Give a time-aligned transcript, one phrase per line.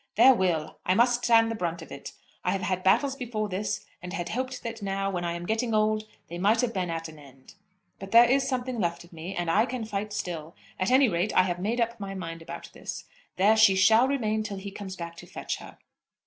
[0.15, 0.79] "There will.
[0.83, 2.13] I must stand the brunt of it.
[2.43, 5.75] I have had battles before this, and had hoped that now, when I am getting
[5.75, 7.53] old, they might have been at an end.
[7.99, 10.55] But there is something left of me, and I can fight still.
[10.79, 13.03] At any rate, I have made up my mind about this.
[13.35, 15.77] There she shall remain till he comes back to fetch her."